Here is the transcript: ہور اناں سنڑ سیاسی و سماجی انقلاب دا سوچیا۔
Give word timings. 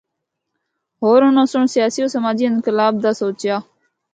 ہور 1.01 1.19
اناں 1.25 1.47
سنڑ 1.51 1.65
سیاسی 1.75 1.99
و 2.05 2.13
سماجی 2.15 2.45
انقلاب 2.47 2.93
دا 3.03 3.11
سوچیا۔ 3.21 3.55